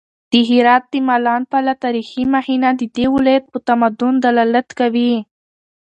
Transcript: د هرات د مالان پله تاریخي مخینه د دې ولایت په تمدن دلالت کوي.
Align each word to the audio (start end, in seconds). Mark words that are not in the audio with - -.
د 0.31 0.33
هرات 0.49 0.83
د 0.93 0.95
مالان 1.07 1.41
پله 1.51 1.73
تاریخي 1.83 2.23
مخینه 2.33 2.69
د 2.75 2.81
دې 2.95 3.05
ولایت 3.15 3.45
په 3.51 3.59
تمدن 3.67 4.13
دلالت 4.25 4.67
کوي. 4.79 5.13